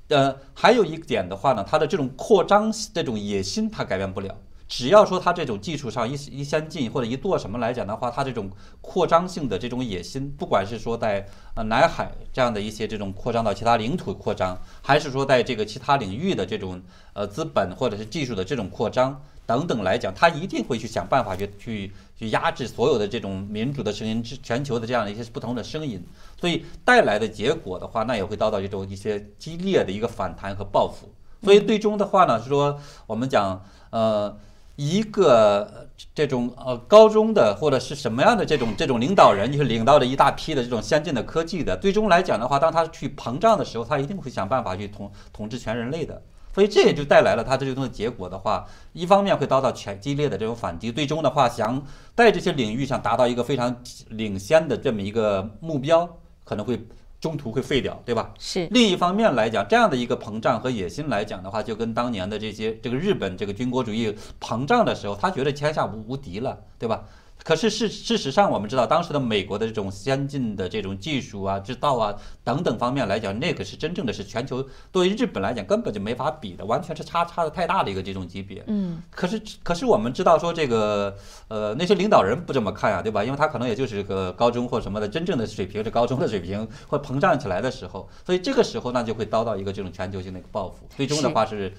[0.10, 4.38] 呃，还有一点的话呢，它的这种扩张这种野心它改变不了。
[4.70, 8.52] 只要说它这种技术上一一先进或者一做什么来讲的话，它这种
[8.82, 16.80] 扩张性的这种野心，不管是说在呃南海这样的一些这种扩张到其他领土扩张，还是说在这个其他领域的这种
[17.14, 26.06] 呃资本或者是技术的这种扩张等等来讲，它一定会去想办法去去去压制所有的这种民主的声音，全球的这样的一些不同的声音，
[26.40, 31.10] 所以带来的结果的话，那也会遭到这种一些激烈的一个反弹和报复。
[31.42, 34.38] 所以最终的话呢，是说我们讲呃。
[34.82, 46.22] 一个这种呃高中的或者是什么样的这种这种领导人，就是领导着一大批的这种先进的科技的，最终来讲的话，当他去膨胀的时候，他一定会想办法去统统治全人类的。
[46.56, 56.08] 所以这也就带来了他这种的结果的话，一方面会遭到全激烈的这种反击，最终的话想在这些领域上达到一个非常领先的这么一个目标，
[56.46, 56.82] 可能会
[57.20, 58.34] 中途会废掉，对吧？
[58.40, 58.68] 是。
[58.72, 67.04] 另一方面来讲，这样的一个膨胀和野心来讲的话，就跟当年的这些这个日本这个军国主义膨胀的时候，他觉得天下无无敌了，对吧？
[67.44, 72.14] 可是事事实上，我们知道当时的美国的这种先进的这种技术啊、制造啊
[72.44, 78.64] 等等方面来讲，那个是真正的是全球对于日本来讲根本就没法比的，完全是差差的太大的一个这种级别。
[78.68, 79.02] 嗯。
[79.10, 81.16] 可是可是我们知道说这个
[81.48, 83.24] 呃那些领导人不这么看呀，对吧？
[83.24, 91.74] 因为他可能也就是个高中或什么的，真正的水平是高中的水平或膨胀起来的时候，所以这个时候呢就会遭到一个这种全球性的一个报复，最终的话是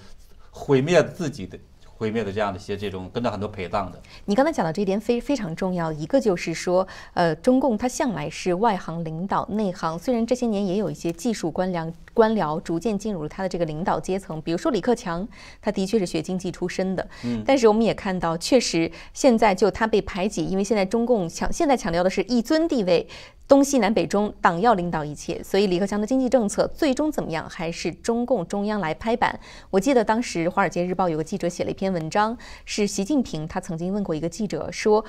[0.49, 1.57] 毁灭自己的。
[2.01, 4.01] 毁灭的这样的一些这种跟着很多陪葬的。
[4.25, 15.27] 你刚才讲到这一点非非常重要，一个就是说，呃，中共它向来是外行领导内行，虽然这些年也有一些技术官僚官僚逐渐进入了他的这个领导阶层，比如说李克强，
[15.61, 23.07] 他的确是学经济出身的，嗯，但是我们也看到，确实现在就他被排挤，因为现在中共强现在强调的是一尊地位。
[23.47, 29.37] 东西南北中，党要领导一切，所以李克强的经济政策最终怎么样，还是中共中央来拍板。
[29.69, 35.03] 我记得当时《华尔街日报》有个记者写了一篇文章，是习近平他曾经问过一个记者说：“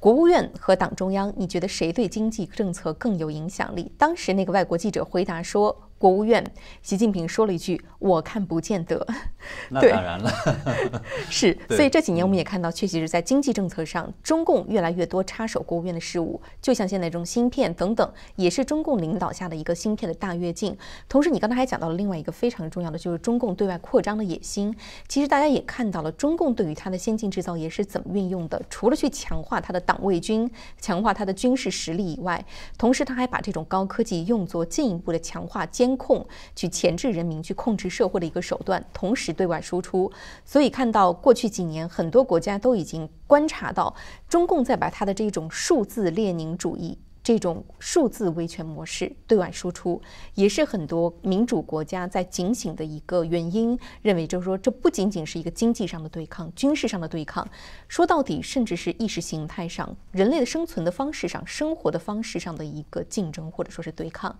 [0.00, 5.80] 国务院和党中央，你觉得谁对经济政策更有影响力？”当时那个外国记者回答说。
[5.98, 6.44] 国务院，
[6.82, 9.06] 习近平说了一句：“我看不见得。
[9.70, 10.30] ”那当然了，
[11.30, 11.56] 是。
[11.70, 16.40] 所以这几年我们也看到，确实是在经济政策上，中共越来越多插手国务院的事务。
[16.60, 20.76] 就像现在这种芯片等等，也是中共领导下的一个芯片的大跃进。
[21.08, 24.74] 同时，你刚才还讲到了另外一个非常重要的，就是中共对外扩张的野心。
[25.08, 28.60] 其实大家也看到了，中共对于它的先进制造业是怎么运用的。
[28.68, 32.44] 除了去强化它的党卫军、强化它的军事实力以外，
[32.76, 35.93] 同时他还把这种高科技用作进一步的强化监。
[35.96, 40.10] 控去钳制人民、去控制社会的一个手段，同时对外输出。
[40.44, 43.94] 所以看到过去几年，很多国家都已经观察到，
[44.28, 50.00] 中共在把它的这种数字列宁主义、这种数字威权模式对外输出，
[50.34, 53.78] 也是很多民主国家在警醒的一个原因。
[54.02, 57.48] 认为就是说，这不仅仅是一个经济上的对抗、军事上的对抗，
[57.88, 64.36] 说到底，甚至是意识形态上、人类的生存的方式上、生活的方式上的一个竞争，或者说是对抗。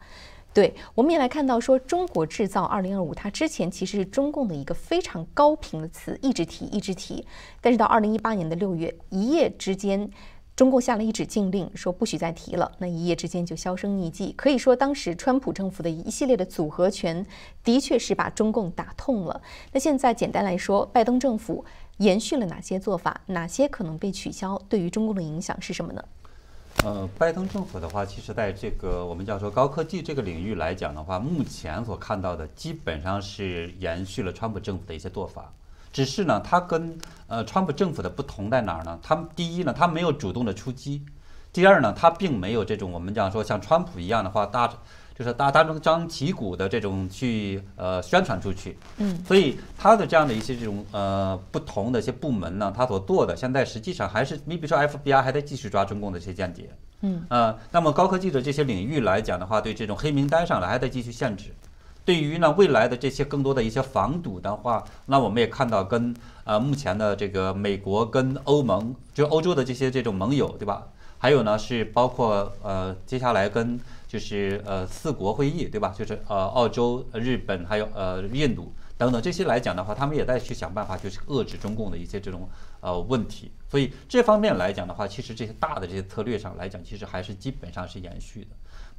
[0.55, 7.27] 对，我们也来看到说，中国制造二零二五，它之前其实是中共的一个非常高频的词，一直提，一直提。
[7.61, 10.09] 但是到二零一八年的六月，一夜之间，
[10.55, 12.71] 中共下了一纸禁令，说不许再提了。
[12.79, 14.33] 那一夜之间就销声匿迹。
[14.37, 17.27] 可以说，当时川普政府的一系列的组合拳，
[17.65, 19.43] 的确是把中共打痛了。
[19.73, 21.65] 那现在简单来说，拜登政府
[21.97, 23.23] 延续了哪些做法？
[23.27, 24.57] 哪些可能被取消？
[24.69, 26.05] 对于中共的影响是什么呢？
[26.83, 35.51] 呃，拜登政府的话，其实在这个我们叫说高科技这个领域来讲的话，目前所看到的基本上是延续了川普政府的一些做法，
[35.93, 38.99] 只是呢，它跟呃川普政府的不同在哪儿呢？
[39.03, 41.01] 他们第一呢，他没有主动的出击；
[41.53, 44.70] 第二呢，他并没有这种我们讲说像川普一样的话大。
[45.17, 56.69] 就是大大张张旗鼓的这种去呃宣传出去，嗯，所以他的这样的一些这种呃不同的一些部门呢，他所做的现在实际上还是你比如说 FBI 还在继续抓中共的一些间谍，
[57.03, 61.55] 嗯，呃，那么高科技的这些领域来讲的话，对这种黑名单上来还在继续限制。
[62.05, 66.12] 对于呢未来的这些更多的一些防堵的话，那我们也看到跟
[66.43, 70.89] 呃目前的这个美国跟欧盟，就欧洲的这些这种盟友，对吧？
[71.19, 73.79] 还有呢是包括呃接下来跟。
[74.15, 75.93] 就是呃四国会议对吧？
[75.93, 82.49] 就是呃澳洲、日本还有呃印度等等这些来讲的话，他们也在去想办法，就是遏制中共的一些这种
[82.81, 83.51] 呃问题。
[83.69, 88.51] 所以这方面来讲的话，其实这些大的这些策略上来讲，其实还是基本上是延续的。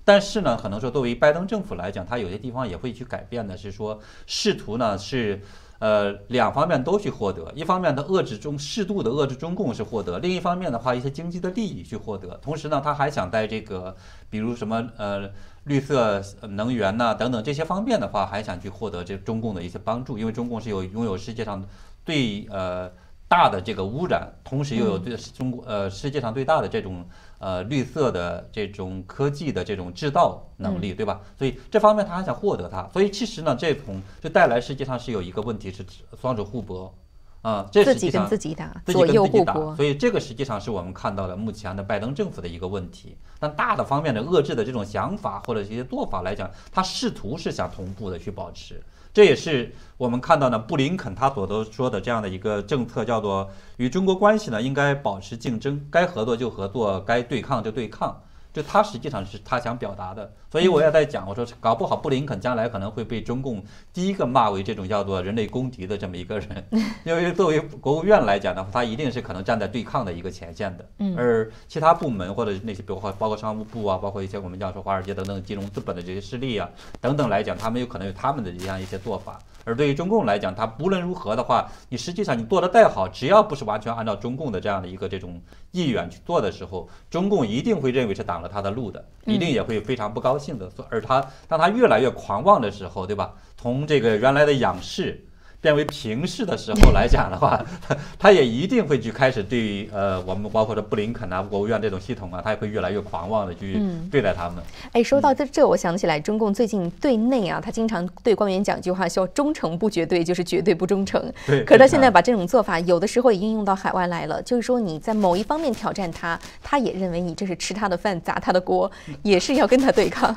[0.04, 3.98] 但是呢，可能说作为拜登政府来讲，他有些地方也会去改变的，是说
[4.28, 5.42] 试图呢是。
[5.80, 12.38] 呃，两方面都去获得，一方面的遏制中适度的遏制中共是获得，另一方面的话，一些经济的利益去获得。
[12.42, 13.96] 同时呢，他还想在这个，
[14.30, 15.30] 比如什么呃
[15.66, 21.64] 绿色能源呐等等这些方面的话，还想去获得这中共的一些帮助，因为中共是有拥有世界上
[22.06, 22.90] 最呃
[23.28, 27.06] 大的这个污染，同时又有对中国呃世界上最大的这种。
[27.38, 31.20] 呃，绿色的这种科技的这种制造能力，对吧？
[31.38, 35.86] 所以这方面他还想获得它，所以其实呢，这种就带来实际上是有一个问题是
[36.20, 36.94] 双手互搏，
[37.42, 39.54] 啊，这实际上跟自己打，自己跟自己打。
[39.76, 43.18] 所以这个实际上是我们看到的目前的拜登政府的一个问题。
[43.38, 48.82] 但大的方面的遏制的这种想法或者一些做法来讲，他试图是想同步的去保持。
[49.16, 58.24] 这也是我们看到呢，布林肯他所都说的这样的一个政策，叫做与中国关系呢应该保持竞争，该合作就合作，该对抗就对抗。
[58.56, 66.64] 就他实际上是他想表达的，所以我也在讲，我说搞不好布林肯将来可能会被中共第一个骂为这种叫做人类公敌的这么一个人，
[67.04, 70.86] 因为作为国务院来讲的话，他一定是可能站在对抗的一个前线的，
[71.18, 76.70] 而其他部门或者那些比如说包括商务部啊，包括一些我们讲说华尔街等等金融资本的这些势力啊
[77.02, 79.38] 等等来讲，他们有可能有他们的这样一些做法。
[79.66, 85.42] 而对于中共来讲，它不论如何的话，你实际上你做的再好，只要不是完全按照中共的这样的一个这种
[85.72, 90.72] 意愿去做的时候，中共一定会认为是挡了他的路的，一定也会非常不高兴的。
[90.90, 93.34] 而他当他越来越狂妄的时候，对吧？
[93.58, 95.26] 从这个原来的仰视。
[95.66, 104.64] 变为平视的时候来讲的话，他他也一定会去开始对呃我们包括说布林肯啊、国务院这种系统啊，他也会越来越狂妄的去对待他们。
[104.92, 111.20] 哎，说到这这，我想起来中共最近对内啊，他经常对官员讲一句话，叫“忠诚不绝对，就是绝对不忠诚”。
[111.48, 111.64] 对。
[111.66, 118.92] 可是他现在把这种做法，有的时候也应用到海外来了，就是说你在某一方面挑战他，他也认为你这是吃他的饭、砸他的锅，
[119.24, 120.36] 也是要跟他对抗。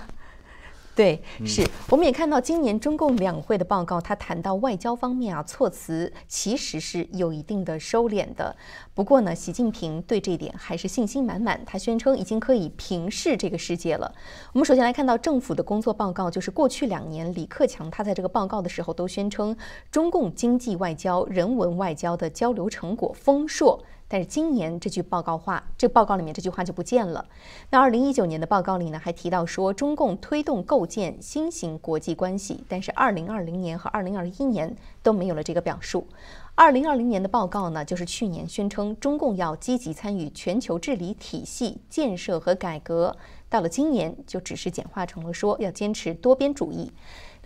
[0.99, 8.57] 对，是，我们也看到今年中共两会的报告，他谈到外交方面啊，措辞其实是有一定的收敛的。
[8.95, 14.13] 不过呢，习近平对这一点还是信心满满，他宣称已经可以平视这个世界了。
[14.53, 19.57] 我们首先来看到政府的工作报告，就是过去两年，李克强他在这个报告的时候都宣称，
[19.93, 23.85] 中共经济外交、人文外交的交流成果丰硕。
[24.09, 27.27] 但是今年这句报告话，这报告里面这句话就不见了。
[27.71, 36.07] 那二零一九年的报告里呢，还提到说中共推动构建新型国际关系，但是二零二零年和二零二一年都没有了这个表述。
[36.55, 43.17] 二零二零年的报告呢，就是去年宣称中共要积极参与全球治理体系建设和改革，
[43.49, 46.91] 到了今年就只是简化成了说要坚持多边主义。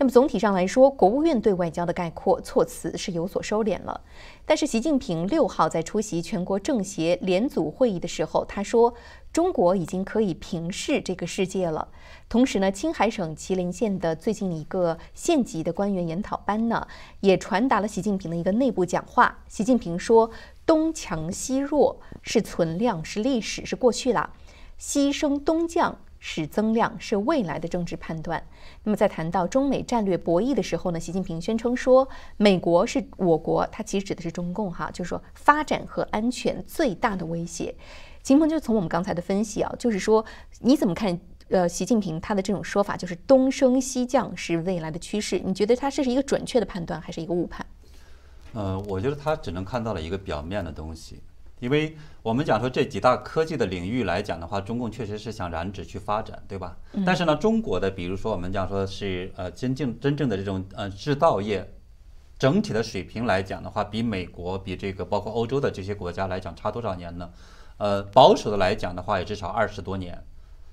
[0.03, 4.01] 那么总体上来说，国务院对外交的概括措辞是有所收敛了。
[4.45, 8.93] 但是习近平六号在出席全国政协联组会议的时候，他说
[9.31, 11.87] 中国已经可以平视这个世界了。
[12.27, 16.85] 同时呢，青海省麒麟县的最近一个县级的官员研讨班呢，
[17.21, 19.39] 也传达了习近平的一个内部讲话。
[19.47, 20.29] 习近平说
[20.67, 24.31] ：“东强西弱是存量，是历史，是过去了；
[24.77, 28.41] 西升东降。”是增量，是未来的政治判断。
[28.81, 32.07] 那么在谈到中美战略博弈的时候呢，习近平宣称说，
[32.37, 37.75] 美国是我国，他其实指的是中共哈，就是说发展和安全最大的威胁。
[38.21, 40.23] 秦鹏就从我们刚才的分析啊，就是说
[40.61, 41.19] 你怎么看？
[41.49, 45.37] 呃，习近平他的这种说法，就是东升西降是未来的趋势。
[45.43, 47.63] 你觉得他这是一个准确的判断，还是一个误判？
[48.53, 51.21] 呃，我觉得他只能看到了一个表面的东西。
[51.63, 56.75] 因为我们讲说这几大科技的领域来讲的话，中共确实是想染指去发展，对吧？
[57.05, 61.73] 但是呢，中国的比如说我们讲说是呃真正真正的这种呃制造业，
[62.37, 67.29] 整体的水平来讲的话，比美国比这个包括欧洲的这些国家来讲差多少年呢？
[67.77, 70.21] 呃，保守的来讲的话，也至少二十多年。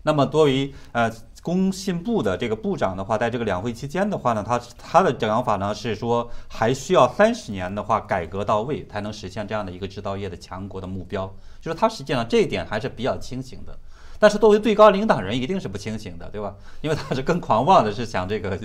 [0.02, 1.10] 那么作为呃
[1.42, 11.34] 工信部的这个部长的话，在这个两会期间的话呢，他他的讲法呢是说，还需要三十年的话改革到位，才能实现这样的一个制造业的强国的目标。
[11.60, 13.78] 就是他实际上这一点还是比较清醒的。
[14.18, 16.54] 但是作为最高领导人，一定是不清醒的，对吧？
[16.82, 18.58] 因为他是更狂妄的，是想这个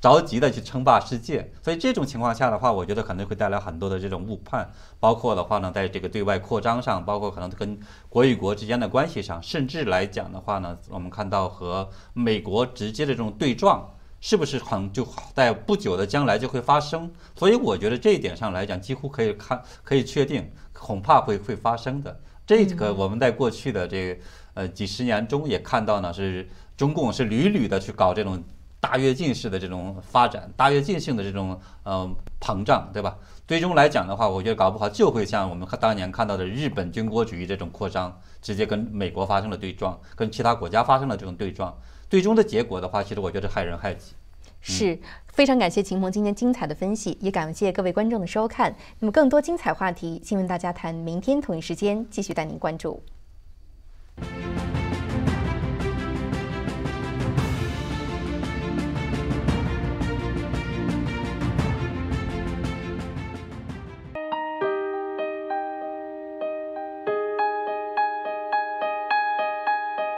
[0.00, 1.52] 着急的去称霸世界。
[1.62, 7.78] 所以这种情况下的话，我觉得可能会带来很多的这种误判，包括的话呢，在这个对外扩张上，包括可能跟
[8.08, 13.88] 国与国之间的关系上，甚至来讲的话呢，我们看到和美国直接的这种对撞，
[14.20, 17.10] 是不是很就在不久的将来就会发生？
[17.36, 22.20] 所以我觉得这一点上来讲，几乎可以看可以确定，恐怕会会发生的。
[22.46, 24.20] 这个我们在过去的这个。
[24.52, 26.46] 呃，几十年中也看到呢，是
[26.76, 28.42] 中共是屡屡的去搞这种
[28.80, 32.10] 大跃进式的这种发展，大跃进性的这种呃
[32.40, 33.16] 膨胀，对吧？
[33.46, 41.76] 最终来讲的话，我觉得搞不好就会像我们当年看到的日本军国主义这种扩张，直接跟美国发生了对撞，跟其他国家发生了这种对撞。
[42.08, 44.14] 最终的结果的话，其实我觉得害人害己。
[44.62, 48.76] 是非常感谢秦鹏今天精彩的分析，也感谢各位观众的收看。
[48.98, 53.02] 那么更多精彩话题，新闻大家谈，明天同一时间继续带您关注。